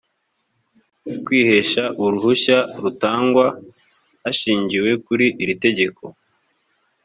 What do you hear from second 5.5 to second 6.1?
tegeko